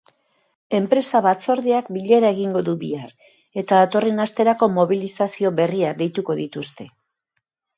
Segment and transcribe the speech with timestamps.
[0.77, 3.13] Enpresa batzordeak bilera egingo du bihar
[3.63, 6.89] eta datorren asterako mobilizazio berriak deituko dituzte.